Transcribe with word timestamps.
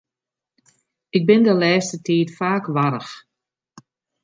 Ik 1.17 1.23
bin 1.27 1.41
de 1.47 1.53
lêste 1.61 1.97
tiid 2.05 2.29
faak 2.37 2.65
warch. 2.75 3.11